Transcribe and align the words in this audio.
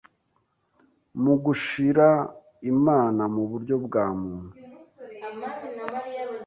mugushira 1.23 2.07
imana 2.71 3.21
muburyo 3.33 3.75
bwa 3.85 4.05
muntu 4.21 4.55